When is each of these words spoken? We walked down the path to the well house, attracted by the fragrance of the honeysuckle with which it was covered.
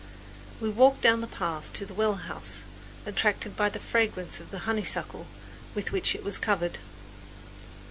We 0.59 0.67
walked 0.71 1.01
down 1.01 1.21
the 1.21 1.27
path 1.27 1.71
to 1.73 1.85
the 1.85 1.93
well 1.93 2.15
house, 2.15 2.63
attracted 3.05 3.55
by 3.55 3.69
the 3.69 3.79
fragrance 3.79 4.39
of 4.39 4.49
the 4.49 4.65
honeysuckle 4.65 5.27
with 5.75 5.91
which 5.91 6.15
it 6.15 6.23
was 6.23 6.39
covered. 6.39 6.79